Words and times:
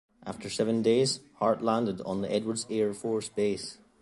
After 0.25 0.49
seven 0.49 0.81
days, 0.81 1.19
Hart 1.35 1.61
landed 1.61 2.01
on 2.07 2.21
the 2.23 2.31
Edwards 2.33 2.65
Air 2.71 2.91
Force 2.91 3.29
Base. 3.29 3.77